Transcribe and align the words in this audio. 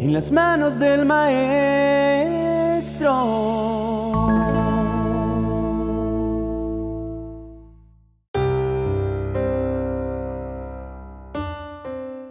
en 0.00 0.14
las 0.14 0.32
manos 0.32 0.78
del 0.78 1.04
Maestro. 1.04 1.50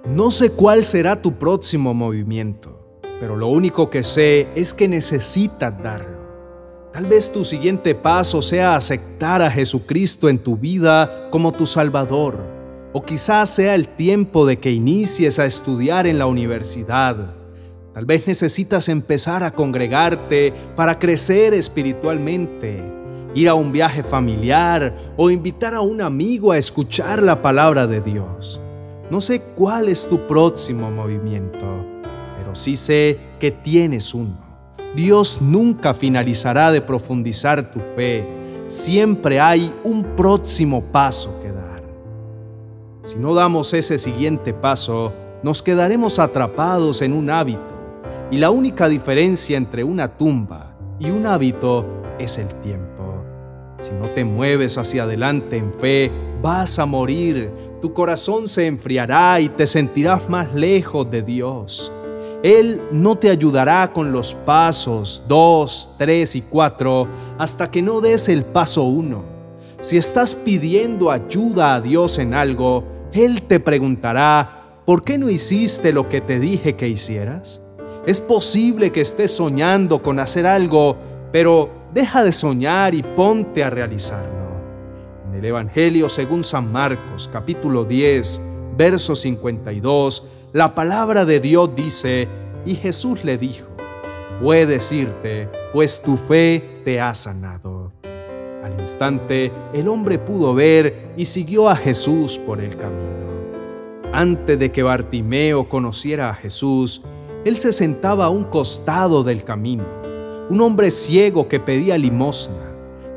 No 0.07 0.31
sé 0.31 0.49
cuál 0.49 0.83
será 0.83 1.21
tu 1.21 1.33
próximo 1.33 1.93
movimiento, 1.93 2.99
pero 3.19 3.35
lo 3.35 3.45
único 3.49 3.91
que 3.91 4.01
sé 4.01 4.47
es 4.55 4.73
que 4.73 4.87
necesitas 4.87 5.79
darlo. 5.83 6.17
Tal 6.91 7.05
vez 7.05 7.31
tu 7.31 7.43
siguiente 7.43 7.93
paso 7.93 8.41
sea 8.41 8.75
aceptar 8.75 9.43
a 9.43 9.51
Jesucristo 9.51 10.27
en 10.27 10.39
tu 10.39 10.57
vida 10.57 11.29
como 11.29 11.51
tu 11.51 11.67
Salvador, 11.67 12.39
o 12.93 13.03
quizás 13.03 13.51
sea 13.51 13.75
el 13.75 13.89
tiempo 13.89 14.47
de 14.47 14.57
que 14.57 14.71
inicies 14.71 15.37
a 15.37 15.45
estudiar 15.45 16.07
en 16.07 16.17
la 16.17 16.25
universidad. 16.25 17.38
Tal 17.99 18.05
vez 18.05 18.25
necesitas 18.27 18.87
empezar 18.87 19.43
a 19.43 19.51
congregarte 19.51 20.53
para 20.77 20.97
crecer 20.97 21.53
espiritualmente, 21.53 22.81
ir 23.35 23.49
a 23.49 23.55
un 23.55 23.73
viaje 23.73 24.03
familiar 24.03 24.95
o 25.17 25.29
invitar 25.29 25.73
a 25.73 25.81
un 25.81 25.99
amigo 25.99 26.53
a 26.53 26.57
escuchar 26.57 27.21
la 27.21 27.41
palabra 27.41 27.87
de 27.87 27.99
Dios. 27.99 28.61
No 29.11 29.19
sé 29.19 29.41
cuál 29.53 29.89
es 29.89 30.07
tu 30.07 30.17
próximo 30.27 30.89
movimiento, 30.89 31.59
pero 32.37 32.55
sí 32.55 32.77
sé 32.77 33.19
que 33.37 33.51
tienes 33.51 34.13
uno. 34.13 34.39
Dios 34.95 35.41
nunca 35.41 35.93
finalizará 35.93 36.71
de 36.71 36.79
profundizar 36.79 37.69
tu 37.69 37.81
fe. 37.97 38.25
Siempre 38.67 39.41
hay 39.41 39.73
un 39.83 40.05
próximo 40.15 40.85
paso 40.85 41.37
que 41.41 41.51
dar. 41.51 41.83
Si 43.03 43.19
no 43.19 43.33
damos 43.33 43.73
ese 43.73 43.97
siguiente 43.97 44.53
paso, 44.53 45.11
nos 45.43 45.61
quedaremos 45.61 46.17
atrapados 46.17 47.01
en 47.01 47.11
un 47.11 47.29
hábito. 47.29 47.78
Y 48.31 48.37
la 48.37 48.51
única 48.51 48.87
diferencia 48.87 49.57
entre 49.57 49.83
una 49.83 50.15
tumba 50.15 50.75
y 50.99 51.09
un 51.09 51.25
hábito 51.25 51.85
es 52.19 52.37
el 52.37 52.47
tiempo. 52.61 53.23
Si 53.79 53.91
no 53.91 54.07
te 54.09 54.23
mueves 54.23 54.77
hacia 54.77 55.03
adelante 55.03 55.57
en 55.57 55.73
fe, 55.73 56.11
vas 56.41 56.77
a 56.77 56.85
morir, 56.85 57.49
tu 57.81 57.91
corazón 57.91 58.47
se 58.47 58.67
enfriará 58.67 59.39
y 59.39 59.49
te 59.49 59.65
sentirás 59.65 60.29
más 60.29 60.53
lejos 60.53 61.09
de 61.09 61.23
Dios. 61.23 61.91
Él 62.43 62.79
no 62.91 63.17
te 63.17 63.31
ayudará 63.31 63.91
con 63.91 64.11
los 64.11 64.33
pasos 64.33 65.23
2, 65.27 65.95
3 65.97 66.35
y 66.35 66.41
4 66.43 67.07
hasta 67.39 67.71
que 67.71 67.81
no 67.81 67.99
des 67.99 68.29
el 68.29 68.43
paso 68.43 68.83
1. 68.83 69.23
Si 69.81 69.97
estás 69.97 70.35
pidiendo 70.35 71.09
ayuda 71.09 71.75
a 71.75 71.81
Dios 71.81 72.19
en 72.19 72.33
algo, 72.35 72.83
Él 73.11 73.41
te 73.43 73.59
preguntará, 73.59 74.81
¿por 74.85 75.03
qué 75.03 75.17
no 75.17 75.29
hiciste 75.29 75.91
lo 75.91 76.09
que 76.09 76.21
te 76.21 76.39
dije 76.39 76.75
que 76.75 76.87
hicieras? 76.87 77.63
Es 78.09 78.19
posible 78.19 78.91
que 78.91 79.01
estés 79.01 79.35
soñando 79.35 80.01
con 80.01 80.17
hacer 80.17 80.47
algo, 80.47 80.97
pero 81.31 81.69
deja 81.93 82.23
de 82.23 82.31
soñar 82.31 82.95
y 82.95 83.03
ponte 83.03 83.63
a 83.63 83.69
realizarlo. 83.69 84.49
En 85.27 85.37
el 85.37 85.45
Evangelio 85.45 86.09
según 86.09 86.43
San 86.43 86.71
Marcos, 86.71 87.29
capítulo 87.31 87.85
10, 87.85 88.41
verso 88.75 89.13
52, 89.13 90.27
la 90.53 90.73
palabra 90.73 91.23
de 91.23 91.39
Dios 91.39 91.75
dice, 91.75 92.27
y 92.65 92.73
Jesús 92.73 93.23
le 93.23 93.37
dijo, 93.37 93.67
puedes 94.41 94.91
irte, 94.91 95.47
pues 95.71 96.01
tu 96.01 96.17
fe 96.17 96.81
te 96.83 96.99
ha 96.99 97.13
sanado. 97.13 97.91
Al 98.63 98.73
instante, 98.79 99.51
el 99.71 99.87
hombre 99.87 100.17
pudo 100.17 100.55
ver 100.55 101.11
y 101.15 101.25
siguió 101.25 101.69
a 101.69 101.75
Jesús 101.75 102.39
por 102.39 102.59
el 102.59 102.75
camino. 102.75 103.29
Antes 104.11 104.57
de 104.57 104.71
que 104.71 104.81
Bartimeo 104.81 105.69
conociera 105.69 106.31
a 106.31 106.33
Jesús, 106.33 107.03
él 107.45 107.57
se 107.57 107.71
sentaba 107.71 108.25
a 108.25 108.29
un 108.29 108.43
costado 108.43 109.23
del 109.23 109.43
camino, 109.43 109.85
un 110.49 110.59
hombre 110.61 110.91
ciego 110.91 111.47
que 111.47 111.59
pedía 111.59 111.97
limosna. 111.97 112.73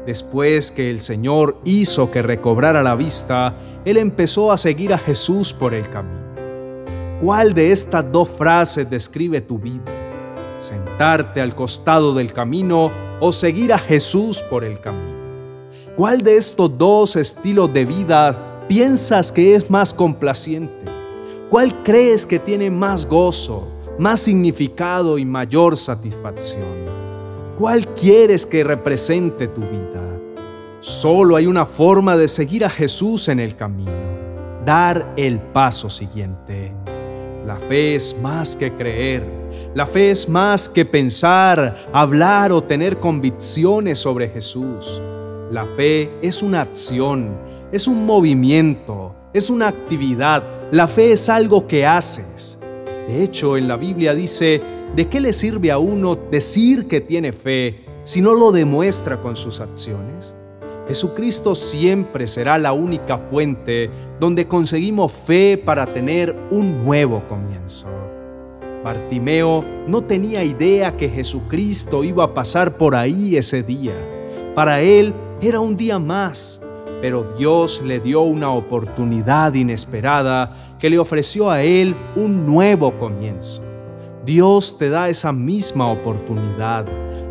Después 0.06 0.70
que 0.70 0.90
el 0.90 1.00
Señor 1.00 1.56
hizo 1.64 2.10
que 2.10 2.22
recobrara 2.22 2.82
la 2.82 2.94
vista, 2.94 3.56
él 3.84 3.96
empezó 3.96 4.52
a 4.52 4.58
seguir 4.58 4.92
a 4.92 4.98
Jesús 4.98 5.52
por 5.52 5.74
el 5.74 5.88
camino. 5.88 6.22
¿Cuál 7.20 7.54
de 7.54 7.72
estas 7.72 8.10
dos 8.10 8.28
frases 8.28 8.88
describe 8.88 9.40
tu 9.40 9.58
vida? 9.58 9.84
¿Sentarte 10.56 11.40
al 11.40 11.54
costado 11.54 12.14
del 12.14 12.32
camino 12.32 12.90
o 13.20 13.32
seguir 13.32 13.72
a 13.72 13.78
Jesús 13.78 14.40
por 14.42 14.64
el 14.64 14.80
camino? 14.80 15.12
¿Cuál 15.96 16.22
de 16.22 16.36
estos 16.36 16.76
dos 16.78 17.16
estilos 17.16 17.72
de 17.72 17.84
vida 17.84 18.66
piensas 18.68 19.30
que 19.30 19.54
es 19.54 19.68
más 19.68 19.92
complaciente? 19.92 20.84
¿Cuál 21.50 21.82
crees 21.82 22.24
que 22.24 22.38
tiene 22.38 22.70
más 22.70 23.06
gozo, 23.06 23.68
más 24.02 24.18
significado 24.18 25.16
y 25.16 25.24
mayor 25.24 25.76
satisfacción? 25.76 26.66
¿Cuál 27.56 27.86
quieres 27.94 28.44
que 28.44 28.64
represente 28.64 29.46
tu 29.46 29.60
vida? 29.60 30.02
Solo 30.80 31.36
hay 31.36 31.46
una 31.46 31.64
forma 31.64 32.16
de 32.16 32.26
seguir 32.26 32.64
a 32.64 32.68
Jesús 32.68 33.28
en 33.28 33.38
el 33.38 33.54
camino, 33.54 33.92
dar 34.66 35.12
el 35.16 35.38
paso 35.38 35.88
siguiente. 35.88 36.72
La 37.46 37.56
fe 37.56 37.94
es 37.94 38.16
más 38.20 38.56
que 38.56 38.72
creer, 38.72 39.24
la 39.72 39.86
fe 39.86 40.10
es 40.10 40.28
más 40.28 40.68
que 40.68 40.84
pensar, 40.84 41.86
hablar 41.92 42.50
o 42.50 42.60
tener 42.60 42.98
convicciones 42.98 44.00
sobre 44.00 44.28
Jesús. 44.28 45.00
La 45.52 45.64
fe 45.76 46.10
es 46.22 46.42
una 46.42 46.62
acción, 46.62 47.38
es 47.70 47.86
un 47.86 48.04
movimiento, 48.04 49.14
es 49.32 49.48
una 49.48 49.68
actividad. 49.68 50.42
La 50.72 50.88
fe 50.88 51.12
es 51.12 51.28
algo 51.28 51.68
que 51.68 51.86
haces. 51.86 52.58
De 53.08 53.22
hecho, 53.22 53.56
en 53.56 53.68
la 53.68 53.76
Biblia 53.76 54.14
dice, 54.14 54.60
¿de 54.94 55.08
qué 55.08 55.20
le 55.20 55.32
sirve 55.32 55.70
a 55.70 55.78
uno 55.78 56.16
decir 56.30 56.86
que 56.86 57.00
tiene 57.00 57.32
fe 57.32 57.80
si 58.04 58.20
no 58.20 58.34
lo 58.34 58.52
demuestra 58.52 59.20
con 59.20 59.36
sus 59.36 59.60
acciones? 59.60 60.34
Jesucristo 60.88 61.54
siempre 61.54 62.26
será 62.26 62.58
la 62.58 62.72
única 62.72 63.18
fuente 63.18 63.90
donde 64.18 64.46
conseguimos 64.46 65.12
fe 65.12 65.56
para 65.56 65.86
tener 65.86 66.34
un 66.50 66.84
nuevo 66.84 67.22
comienzo. 67.28 67.86
Bartimeo 68.84 69.62
no 69.86 70.02
tenía 70.02 70.42
idea 70.42 70.96
que 70.96 71.08
Jesucristo 71.08 72.02
iba 72.02 72.24
a 72.24 72.34
pasar 72.34 72.76
por 72.76 72.94
ahí 72.94 73.36
ese 73.36 73.62
día. 73.62 73.94
Para 74.54 74.80
él 74.80 75.14
era 75.40 75.60
un 75.60 75.76
día 75.76 75.98
más, 75.98 76.60
pero 77.02 77.24
Dios 77.36 77.82
le 77.82 77.98
dio 77.98 78.20
una 78.22 78.52
oportunidad 78.52 79.52
inesperada 79.54 80.76
que 80.78 80.88
le 80.88 81.00
ofreció 81.00 81.50
a 81.50 81.60
él 81.60 81.96
un 82.14 82.46
nuevo 82.46 82.92
comienzo. 82.92 83.60
Dios 84.24 84.78
te 84.78 84.88
da 84.88 85.08
esa 85.08 85.32
misma 85.32 85.88
oportunidad. 85.88 86.86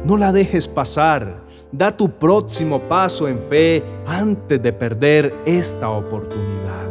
No 0.05 0.17
la 0.17 0.33
dejes 0.33 0.67
pasar. 0.67 1.39
Da 1.71 1.95
tu 1.95 2.11
próximo 2.11 2.81
paso 2.81 3.29
en 3.29 3.39
fe 3.39 3.81
antes 4.05 4.61
de 4.61 4.73
perder 4.73 5.33
esta 5.45 5.89
oportunidad. 5.89 6.85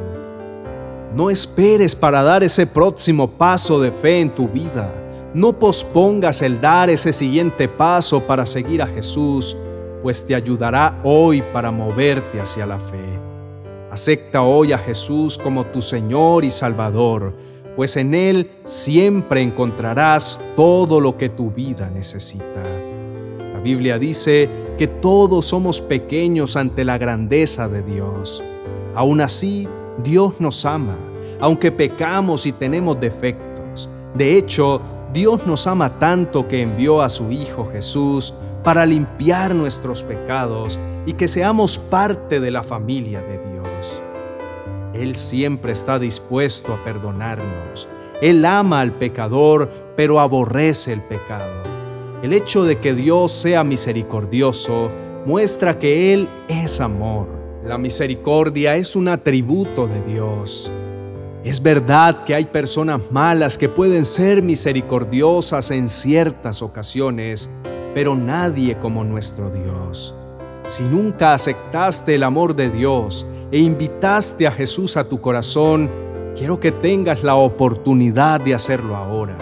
No 1.14 1.28
esperes 1.28 1.94
para 1.94 2.22
dar 2.22 2.42
ese 2.42 2.66
próximo 2.66 3.28
paso 3.28 3.78
de 3.78 3.90
fe 3.90 4.20
en 4.20 4.34
tu 4.34 4.48
vida. 4.48 4.90
No 5.34 5.52
pospongas 5.52 6.40
el 6.40 6.62
dar 6.62 6.88
ese 6.88 7.12
siguiente 7.12 7.68
paso 7.68 8.20
para 8.20 8.46
seguir 8.46 8.80
a 8.80 8.86
Jesús, 8.86 9.54
pues 10.02 10.24
te 10.26 10.34
ayudará 10.34 11.00
hoy 11.04 11.42
para 11.52 11.70
moverte 11.70 12.40
hacia 12.40 12.66
la 12.66 12.78
fe. 12.78 13.04
Acepta 13.90 14.42
hoy 14.42 14.72
a 14.72 14.78
Jesús 14.78 15.36
como 15.36 15.64
tu 15.64 15.82
Señor 15.82 16.44
y 16.44 16.50
Salvador, 16.50 17.34
pues 17.76 17.96
en 17.96 18.14
Él 18.14 18.50
siempre 18.64 19.42
encontrarás 19.42 20.40
todo 20.56 21.00
lo 21.00 21.16
que 21.16 21.28
tu 21.28 21.50
vida 21.50 21.90
necesita. 21.90 22.62
La 23.52 23.60
Biblia 23.60 23.98
dice 23.98 24.48
que 24.78 24.86
todos 24.86 25.46
somos 25.46 25.80
pequeños 25.80 26.56
ante 26.56 26.84
la 26.84 26.98
grandeza 26.98 27.68
de 27.68 27.82
Dios. 27.82 28.42
Aún 28.94 29.20
así, 29.20 29.68
Dios 30.02 30.34
nos 30.38 30.64
ama, 30.64 30.96
aunque 31.40 31.72
pecamos 31.72 32.46
y 32.46 32.52
tenemos 32.52 33.00
defectos. 33.00 33.88
De 34.14 34.36
hecho, 34.36 34.80
Dios 35.12 35.46
nos 35.46 35.66
ama 35.66 35.98
tanto 35.98 36.46
que 36.46 36.62
envió 36.62 37.02
a 37.02 37.08
su 37.08 37.30
Hijo 37.30 37.68
Jesús 37.72 38.34
para 38.62 38.86
limpiar 38.86 39.54
nuestros 39.54 40.02
pecados 40.02 40.78
y 41.06 41.14
que 41.14 41.28
seamos 41.28 41.78
parte 41.78 42.40
de 42.40 42.50
la 42.50 42.62
familia 42.62 43.20
de 43.20 43.38
Dios. 43.38 44.02
Él 44.94 45.16
siempre 45.16 45.72
está 45.72 45.98
dispuesto 45.98 46.74
a 46.74 46.84
perdonarnos. 46.84 47.88
Él 48.20 48.44
ama 48.44 48.80
al 48.80 48.92
pecador, 48.92 49.70
pero 49.96 50.20
aborrece 50.20 50.92
el 50.92 51.00
pecado. 51.00 51.62
El 52.22 52.34
hecho 52.34 52.64
de 52.64 52.78
que 52.78 52.92
Dios 52.92 53.32
sea 53.32 53.64
misericordioso 53.64 54.90
muestra 55.24 55.78
que 55.78 56.12
Él 56.12 56.28
es 56.48 56.80
amor. 56.80 57.28
La 57.64 57.78
misericordia 57.78 58.76
es 58.76 58.94
un 58.94 59.08
atributo 59.08 59.86
de 59.86 60.02
Dios. 60.12 60.70
Es 61.44 61.62
verdad 61.62 62.24
que 62.24 62.34
hay 62.34 62.44
personas 62.44 63.00
malas 63.10 63.56
que 63.56 63.70
pueden 63.70 64.04
ser 64.04 64.42
misericordiosas 64.42 65.70
en 65.70 65.88
ciertas 65.88 66.60
ocasiones, 66.60 67.48
pero 67.94 68.14
nadie 68.14 68.78
como 68.78 69.04
nuestro 69.04 69.50
Dios. 69.50 70.14
Si 70.68 70.82
nunca 70.84 71.34
aceptaste 71.34 72.14
el 72.14 72.22
amor 72.22 72.54
de 72.54 72.70
Dios 72.70 73.26
e 73.50 73.58
invitaste 73.58 74.46
a 74.46 74.52
Jesús 74.52 74.96
a 74.96 75.08
tu 75.08 75.20
corazón, 75.20 75.90
quiero 76.36 76.60
que 76.60 76.72
tengas 76.72 77.22
la 77.22 77.34
oportunidad 77.34 78.40
de 78.40 78.54
hacerlo 78.54 78.96
ahora. 78.96 79.36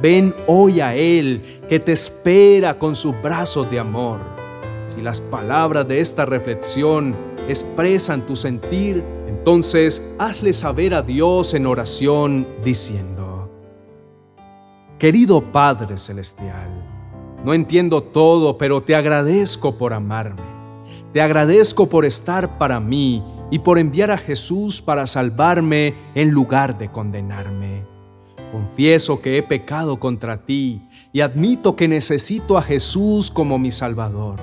Ven 0.00 0.34
hoy 0.46 0.80
a 0.80 0.94
Él, 0.94 1.60
que 1.68 1.80
te 1.80 1.92
espera 1.92 2.78
con 2.78 2.94
sus 2.94 3.20
brazos 3.20 3.70
de 3.70 3.78
amor. 3.78 4.20
Si 4.86 5.02
las 5.02 5.20
palabras 5.20 5.88
de 5.88 6.00
esta 6.00 6.24
reflexión 6.24 7.16
expresan 7.48 8.22
tu 8.22 8.36
sentir, 8.36 9.02
entonces 9.26 10.02
hazle 10.18 10.52
saber 10.52 10.94
a 10.94 11.02
Dios 11.02 11.54
en 11.54 11.66
oración 11.66 12.46
diciendo, 12.64 13.50
Querido 14.98 15.40
Padre 15.40 15.96
Celestial, 15.96 16.77
no 17.44 17.54
entiendo 17.54 18.02
todo, 18.02 18.58
pero 18.58 18.82
te 18.82 18.94
agradezco 18.94 19.76
por 19.76 19.92
amarme. 19.92 20.42
Te 21.12 21.20
agradezco 21.20 21.88
por 21.88 22.04
estar 22.04 22.58
para 22.58 22.80
mí 22.80 23.22
y 23.50 23.60
por 23.60 23.78
enviar 23.78 24.10
a 24.10 24.18
Jesús 24.18 24.82
para 24.82 25.06
salvarme 25.06 25.94
en 26.14 26.30
lugar 26.30 26.76
de 26.78 26.90
condenarme. 26.90 27.84
Confieso 28.52 29.20
que 29.20 29.38
he 29.38 29.42
pecado 29.42 29.98
contra 29.98 30.44
ti 30.44 30.82
y 31.12 31.20
admito 31.20 31.76
que 31.76 31.88
necesito 31.88 32.58
a 32.58 32.62
Jesús 32.62 33.30
como 33.30 33.58
mi 33.58 33.70
Salvador. 33.70 34.36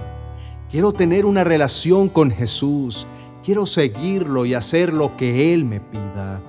Quiero 0.70 0.92
tener 0.92 1.26
una 1.26 1.44
relación 1.44 2.10
con 2.10 2.32
Jesús, 2.32 3.08
quiero 3.44 3.66
seguirlo 3.66 4.46
y 4.46 4.54
hacer 4.54 4.94
lo 4.94 5.16
que 5.18 5.54
Él 5.54 5.66
me 5.66 5.80
pida. 5.80 6.42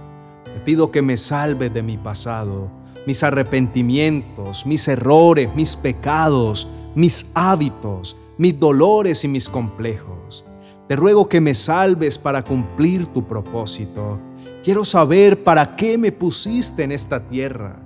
Te 0.44 0.60
pido 0.60 0.90
que 0.90 1.02
me 1.02 1.16
salves 1.16 1.72
de 1.72 1.82
mi 1.82 1.98
pasado, 1.98 2.70
mis 3.06 3.22
arrepentimientos, 3.22 4.66
mis 4.66 4.87
errores, 4.88 5.48
mis 5.54 5.76
pecados, 5.76 6.69
mis 6.94 7.31
hábitos, 7.34 8.16
mis 8.38 8.58
dolores 8.58 9.25
y 9.25 9.28
mis 9.28 9.48
complejos. 9.48 10.44
Te 10.88 10.96
ruego 10.96 11.28
que 11.28 11.40
me 11.40 11.54
salves 11.54 12.16
para 12.16 12.43
cumplir 12.43 13.06
tu 13.08 13.26
propósito 13.26 14.20
Quiero 14.66 14.84
saber 14.84 15.44
para 15.44 15.76
qué 15.76 15.96
me 15.96 16.10
pusiste 16.10 16.82
en 16.82 16.90
esta 16.90 17.28
tierra. 17.28 17.76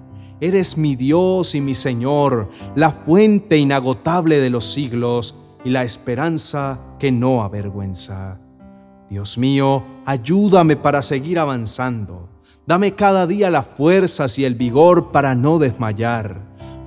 Eres 0.40 0.78
mi 0.78 0.96
Dios 0.96 1.54
y 1.54 1.60
mi 1.60 1.74
Señor, 1.74 2.48
la 2.74 2.90
fuente 2.90 3.58
inagotable 3.58 4.40
de 4.40 4.48
los 4.48 4.72
siglos 4.72 5.38
y 5.62 5.68
la 5.68 5.82
esperanza 5.82 6.80
que 6.98 7.12
no 7.12 7.42
avergüenza. 7.42 8.38
Dios 9.10 9.36
mío, 9.36 9.82
ayúdame 10.06 10.74
para 10.76 11.02
seguir 11.02 11.38
avanzando. 11.38 12.30
Dame 12.70 12.94
cada 12.94 13.26
día 13.26 13.50
las 13.50 13.66
fuerzas 13.66 14.38
y 14.38 14.44
el 14.44 14.54
vigor 14.54 15.10
para 15.10 15.34
no 15.34 15.58
desmayar. 15.58 16.40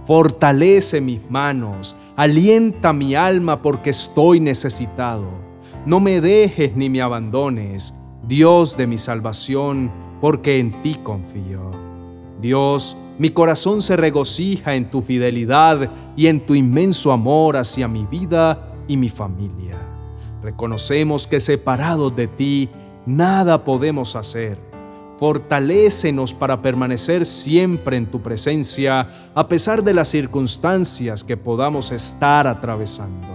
Fortalece 0.06 1.02
mis 1.02 1.30
manos, 1.30 1.98
alienta 2.16 2.94
mi 2.94 3.16
alma 3.16 3.62
porque 3.62 3.90
estoy 3.90 4.40
necesitado. 4.40 5.28
No 5.86 6.00
me 6.00 6.22
dejes 6.22 6.74
ni 6.78 6.90
me 6.90 7.02
abandones 7.02 7.94
Dios 8.26 8.78
de 8.78 8.88
mi 8.88 8.98
salvación, 8.98 9.92
porque 10.22 10.58
en 10.58 10.82
ti 10.84 11.00
confío. 11.04 11.70
Dios, 12.40 12.96
mi 13.20 13.32
corazón 13.32 13.82
se 13.82 13.98
regocija 13.98 14.76
en 14.76 14.90
tu 14.90 15.02
fidelidad 15.02 15.92
y 16.16 16.28
en 16.28 16.46
tu 16.46 16.56
inmenso 16.56 17.12
amor 17.12 17.58
hacia 17.58 17.90
mi 17.90 18.06
vida 18.06 18.74
y 18.88 18.96
mi 18.96 19.10
familia. 19.10 19.76
Reconocemos 20.42 21.28
que 21.28 21.42
separados 21.42 22.16
de 22.16 22.28
ti, 22.28 22.70
nada 23.06 23.66
podemos 23.66 24.16
hacer. 24.16 24.73
Fortalécenos 25.24 26.34
para 26.34 26.62
permanecer 26.62 27.26
siempre 27.26 27.96
en 27.96 28.08
tu 28.08 28.22
presencia, 28.22 29.32
a 29.34 29.48
pesar 29.48 29.82
de 29.82 29.94
las 29.94 30.10
circunstancias 30.10 31.24
que 31.24 31.38
podamos 31.38 31.94
estar 31.94 32.46
atravesando. 32.46 33.30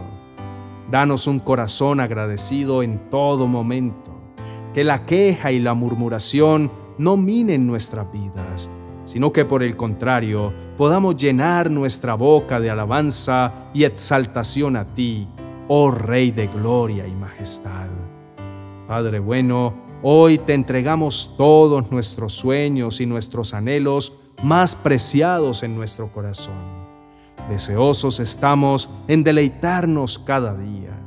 Danos 0.90 1.26
un 1.26 1.40
corazón 1.40 2.00
agradecido 2.00 2.82
en 2.82 3.08
todo 3.08 3.46
momento 3.46 4.34
que 4.74 4.84
la 4.84 5.06
queja 5.06 5.50
y 5.50 5.60
la 5.60 5.72
murmuración 5.72 6.70
no 6.98 7.16
minen 7.16 7.66
nuestras 7.66 8.12
vidas, 8.12 8.68
sino 9.06 9.32
que 9.32 9.46
por 9.46 9.62
el 9.62 9.74
contrario 9.74 10.52
podamos 10.76 11.16
llenar 11.16 11.70
nuestra 11.70 12.16
boca 12.16 12.60
de 12.60 12.68
alabanza 12.68 13.70
y 13.72 13.84
exaltación 13.84 14.76
a 14.76 14.92
ti, 14.92 15.26
oh 15.68 15.90
Rey 15.90 16.32
de 16.32 16.48
gloria 16.48 17.06
y 17.06 17.14
majestad. 17.14 17.88
Padre 18.86 19.20
bueno, 19.20 19.87
hoy 20.02 20.38
te 20.38 20.54
entregamos 20.54 21.34
todos 21.36 21.90
nuestros 21.90 22.34
sueños 22.34 23.00
y 23.00 23.06
nuestros 23.06 23.54
anhelos 23.54 24.18
más 24.42 24.76
preciados 24.76 25.62
en 25.62 25.76
nuestro 25.76 26.12
corazón. 26.12 26.54
Deseosos 27.48 28.20
estamos 28.20 28.90
en 29.08 29.24
deleitarnos 29.24 30.18
cada 30.18 30.54
día 30.54 30.98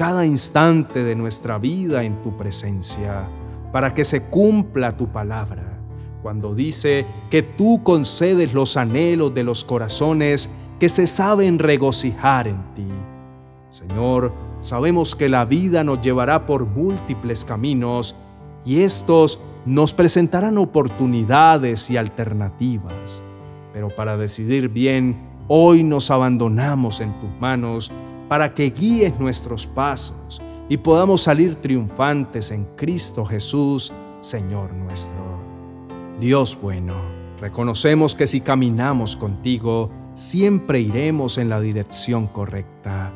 cada 0.00 0.24
instante 0.24 1.04
de 1.04 1.14
nuestra 1.14 1.58
vida 1.58 2.04
en 2.04 2.22
tu 2.22 2.34
presencia, 2.38 3.28
para 3.70 3.92
que 3.92 4.02
se 4.02 4.22
cumpla 4.22 4.96
tu 4.96 5.08
palabra, 5.08 5.78
cuando 6.22 6.54
dice 6.54 7.04
que 7.28 7.42
tú 7.42 7.82
concedes 7.82 8.54
los 8.54 8.78
anhelos 8.78 9.34
de 9.34 9.44
los 9.44 9.62
corazones 9.62 10.48
que 10.78 10.88
se 10.88 11.06
saben 11.06 11.58
regocijar 11.58 12.48
en 12.48 12.62
ti. 12.74 12.88
Señor, 13.68 14.32
sabemos 14.60 15.14
que 15.14 15.28
la 15.28 15.44
vida 15.44 15.84
nos 15.84 16.00
llevará 16.00 16.46
por 16.46 16.64
múltiples 16.64 17.44
caminos 17.44 18.16
y 18.64 18.80
estos 18.80 19.40
nos 19.66 19.92
presentarán 19.92 20.58
oportunidades 20.58 21.90
y 21.90 21.96
alternativas. 21.96 23.22
Pero 23.72 23.88
para 23.88 24.16
decidir 24.16 24.68
bien, 24.68 25.16
hoy 25.48 25.82
nos 25.82 26.10
abandonamos 26.10 27.00
en 27.00 27.12
tus 27.20 27.30
manos 27.40 27.92
para 28.28 28.54
que 28.54 28.70
guíes 28.70 29.18
nuestros 29.18 29.66
pasos 29.66 30.40
y 30.68 30.76
podamos 30.76 31.22
salir 31.22 31.56
triunfantes 31.56 32.50
en 32.52 32.64
Cristo 32.76 33.24
Jesús, 33.24 33.92
Señor 34.20 34.72
nuestro. 34.72 35.40
Dios 36.20 36.58
bueno, 36.60 36.94
reconocemos 37.40 38.14
que 38.14 38.26
si 38.26 38.40
caminamos 38.40 39.16
contigo, 39.16 39.90
siempre 40.14 40.80
iremos 40.80 41.38
en 41.38 41.48
la 41.48 41.60
dirección 41.60 42.26
correcta. 42.26 43.12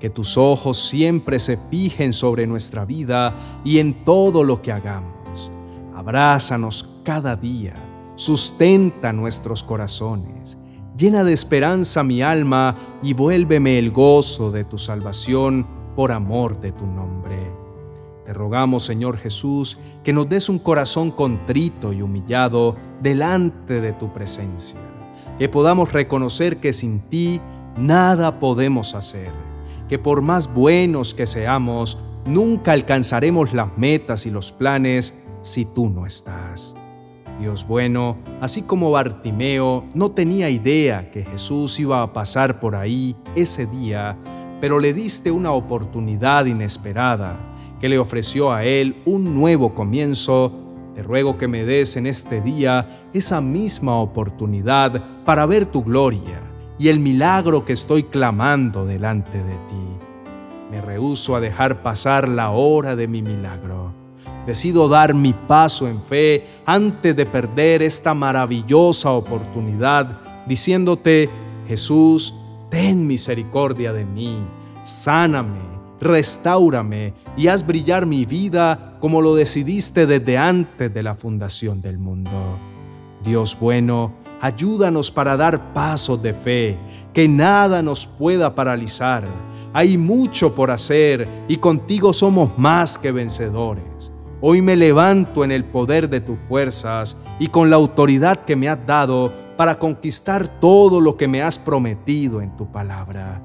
Que 0.00 0.10
tus 0.10 0.36
ojos 0.36 0.78
siempre 0.78 1.38
se 1.38 1.56
fijen 1.56 2.12
sobre 2.12 2.46
nuestra 2.46 2.84
vida 2.84 3.60
y 3.64 3.78
en 3.78 4.04
todo 4.04 4.44
lo 4.44 4.62
que 4.62 4.72
hagamos. 4.72 5.50
Abrázanos 5.94 7.00
cada 7.02 7.36
día, 7.36 7.74
sustenta 8.14 9.12
nuestros 9.12 9.62
corazones 9.62 10.58
Llena 10.96 11.24
de 11.24 11.34
esperanza 11.34 12.02
mi 12.02 12.22
alma 12.22 12.74
y 13.02 13.12
vuélveme 13.12 13.78
el 13.78 13.90
gozo 13.90 14.50
de 14.50 14.64
tu 14.64 14.78
salvación 14.78 15.66
por 15.94 16.10
amor 16.10 16.58
de 16.58 16.72
tu 16.72 16.86
nombre. 16.86 17.36
Te 18.24 18.32
rogamos, 18.32 18.84
Señor 18.84 19.18
Jesús, 19.18 19.76
que 20.02 20.14
nos 20.14 20.26
des 20.26 20.48
un 20.48 20.58
corazón 20.58 21.10
contrito 21.10 21.92
y 21.92 22.00
humillado 22.00 22.76
delante 23.02 23.82
de 23.82 23.92
tu 23.92 24.10
presencia, 24.10 24.78
que 25.38 25.50
podamos 25.50 25.92
reconocer 25.92 26.60
que 26.60 26.72
sin 26.72 27.00
ti 27.00 27.42
nada 27.76 28.40
podemos 28.40 28.94
hacer, 28.94 29.30
que 29.88 29.98
por 29.98 30.20
más 30.22 30.52
buenos 30.52 31.14
que 31.14 31.26
seamos, 31.26 31.98
nunca 32.24 32.72
alcanzaremos 32.72 33.52
las 33.52 33.76
metas 33.78 34.26
y 34.26 34.30
los 34.30 34.52
planes 34.52 35.18
si 35.42 35.64
tú 35.64 35.88
no 35.88 36.06
estás. 36.06 36.74
Dios 37.40 37.66
bueno, 37.66 38.16
así 38.40 38.62
como 38.62 38.90
Bartimeo 38.90 39.84
no 39.94 40.10
tenía 40.10 40.48
idea 40.48 41.10
que 41.10 41.24
Jesús 41.24 41.78
iba 41.78 42.02
a 42.02 42.12
pasar 42.12 42.60
por 42.60 42.74
ahí 42.74 43.14
ese 43.34 43.66
día, 43.66 44.16
pero 44.60 44.78
le 44.78 44.94
diste 44.94 45.30
una 45.30 45.52
oportunidad 45.52 46.46
inesperada 46.46 47.36
que 47.80 47.90
le 47.90 47.98
ofreció 47.98 48.52
a 48.52 48.64
él 48.64 49.02
un 49.04 49.34
nuevo 49.34 49.74
comienzo, 49.74 50.50
te 50.94 51.02
ruego 51.02 51.36
que 51.36 51.46
me 51.46 51.64
des 51.64 51.96
en 51.98 52.06
este 52.06 52.40
día 52.40 53.06
esa 53.12 53.42
misma 53.42 54.00
oportunidad 54.00 55.24
para 55.26 55.44
ver 55.44 55.66
tu 55.66 55.84
gloria 55.84 56.45
y 56.78 56.88
el 56.88 57.00
milagro 57.00 57.64
que 57.64 57.72
estoy 57.72 58.04
clamando 58.04 58.86
delante 58.86 59.38
de 59.38 59.54
ti. 59.54 60.70
Me 60.70 60.80
rehúso 60.80 61.36
a 61.36 61.40
dejar 61.40 61.82
pasar 61.82 62.28
la 62.28 62.50
hora 62.50 62.96
de 62.96 63.06
mi 63.08 63.22
milagro 63.22 64.06
Decido 64.46 64.88
dar 64.88 65.12
mi 65.12 65.32
paso 65.32 65.88
en 65.88 66.00
fe 66.00 66.46
antes 66.64 67.16
de 67.16 67.26
perder 67.26 67.82
esta 67.82 68.14
maravillosa 68.14 69.10
oportunidad, 69.10 70.20
diciéndote, 70.46 71.28
Jesús, 71.66 72.32
ten 72.70 73.08
misericordia 73.08 73.92
de 73.92 74.04
mí, 74.04 74.38
sáname, 74.84 75.58
restaurame 76.00 77.12
y 77.36 77.48
haz 77.48 77.66
brillar 77.66 78.06
mi 78.06 78.24
vida 78.24 78.96
como 79.00 79.20
lo 79.20 79.34
decidiste 79.34 80.06
desde 80.06 80.38
antes 80.38 80.94
de 80.94 81.02
la 81.02 81.16
fundación 81.16 81.82
del 81.82 81.98
mundo. 81.98 82.30
Dios 83.26 83.58
bueno, 83.58 84.12
ayúdanos 84.40 85.10
para 85.10 85.36
dar 85.36 85.74
pasos 85.74 86.22
de 86.22 86.32
fe, 86.32 86.78
que 87.12 87.26
nada 87.26 87.82
nos 87.82 88.06
pueda 88.06 88.54
paralizar. 88.54 89.24
Hay 89.72 89.98
mucho 89.98 90.54
por 90.54 90.70
hacer 90.70 91.28
y 91.48 91.56
contigo 91.56 92.12
somos 92.12 92.56
más 92.56 92.96
que 92.96 93.10
vencedores. 93.10 94.12
Hoy 94.40 94.62
me 94.62 94.76
levanto 94.76 95.42
en 95.42 95.50
el 95.50 95.64
poder 95.64 96.08
de 96.08 96.20
tus 96.20 96.38
fuerzas 96.46 97.16
y 97.40 97.48
con 97.48 97.68
la 97.68 97.76
autoridad 97.76 98.44
que 98.44 98.54
me 98.54 98.68
has 98.68 98.86
dado 98.86 99.32
para 99.56 99.76
conquistar 99.76 100.46
todo 100.60 101.00
lo 101.00 101.16
que 101.16 101.26
me 101.26 101.42
has 101.42 101.58
prometido 101.58 102.40
en 102.40 102.56
tu 102.56 102.70
palabra. 102.70 103.42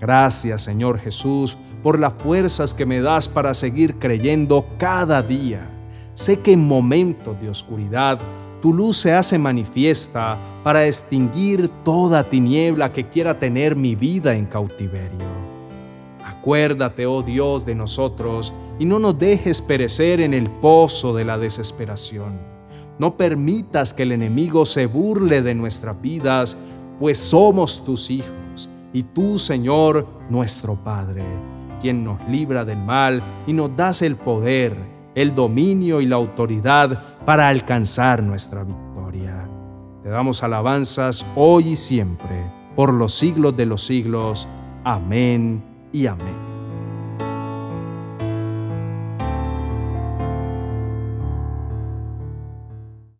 Gracias 0.00 0.62
Señor 0.62 0.98
Jesús 0.98 1.58
por 1.82 1.98
las 1.98 2.14
fuerzas 2.14 2.72
que 2.72 2.86
me 2.86 3.02
das 3.02 3.28
para 3.28 3.52
seguir 3.52 3.98
creyendo 3.98 4.66
cada 4.78 5.22
día. 5.22 5.68
Sé 6.14 6.40
que 6.40 6.52
en 6.52 6.66
momentos 6.66 7.38
de 7.40 7.50
oscuridad 7.50 8.18
tu 8.60 8.74
luz 8.74 8.98
se 8.98 9.12
hace 9.12 9.38
manifiesta 9.38 10.38
para 10.62 10.86
extinguir 10.86 11.68
toda 11.84 12.24
tiniebla 12.24 12.92
que 12.92 13.08
quiera 13.08 13.38
tener 13.38 13.74
mi 13.74 13.94
vida 13.94 14.34
en 14.34 14.46
cautiverio. 14.46 15.30
Acuérdate, 16.24 17.06
oh 17.06 17.22
Dios, 17.22 17.64
de 17.64 17.74
nosotros 17.74 18.52
y 18.78 18.84
no 18.84 18.98
nos 18.98 19.18
dejes 19.18 19.60
perecer 19.60 20.20
en 20.20 20.34
el 20.34 20.50
pozo 20.50 21.14
de 21.14 21.24
la 21.24 21.38
desesperación. 21.38 22.38
No 22.98 23.16
permitas 23.16 23.94
que 23.94 24.02
el 24.02 24.12
enemigo 24.12 24.66
se 24.66 24.86
burle 24.86 25.40
de 25.42 25.54
nuestras 25.54 26.00
vidas, 26.00 26.58
pues 26.98 27.18
somos 27.18 27.84
tus 27.84 28.10
hijos 28.10 28.68
y 28.92 29.04
tú, 29.04 29.38
Señor, 29.38 30.06
nuestro 30.28 30.74
Padre, 30.76 31.24
quien 31.80 32.04
nos 32.04 32.26
libra 32.28 32.64
del 32.64 32.78
mal 32.78 33.22
y 33.46 33.54
nos 33.54 33.74
das 33.74 34.02
el 34.02 34.16
poder, 34.16 34.76
el 35.14 35.34
dominio 35.34 36.00
y 36.00 36.06
la 36.06 36.16
autoridad 36.16 37.09
para 37.24 37.48
alcanzar 37.48 38.22
nuestra 38.22 38.64
victoria. 38.64 39.48
Te 40.02 40.08
damos 40.08 40.42
alabanzas 40.42 41.26
hoy 41.36 41.70
y 41.70 41.76
siempre, 41.76 42.44
por 42.74 42.92
los 42.92 43.14
siglos 43.14 43.56
de 43.56 43.66
los 43.66 43.84
siglos. 43.84 44.48
Amén 44.84 45.62
y 45.92 46.06
amén. 46.06 46.49